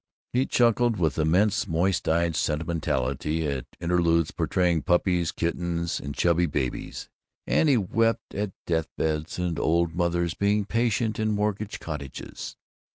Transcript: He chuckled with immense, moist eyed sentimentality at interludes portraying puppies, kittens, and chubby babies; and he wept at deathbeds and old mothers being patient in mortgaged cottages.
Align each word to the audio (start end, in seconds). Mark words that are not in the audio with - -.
He 0.33 0.47
chuckled 0.47 0.97
with 0.97 1.19
immense, 1.19 1.67
moist 1.67 2.09
eyed 2.09 2.35
sentimentality 2.35 3.45
at 3.45 3.67
interludes 3.79 4.31
portraying 4.31 4.81
puppies, 4.81 5.31
kittens, 5.31 5.99
and 5.99 6.15
chubby 6.15 6.47
babies; 6.47 7.07
and 7.45 7.69
he 7.69 7.77
wept 7.77 8.33
at 8.33 8.51
deathbeds 8.65 9.37
and 9.37 9.59
old 9.59 9.93
mothers 9.93 10.33
being 10.33 10.65
patient 10.65 11.19
in 11.19 11.31
mortgaged 11.33 11.81
cottages. 11.81 12.57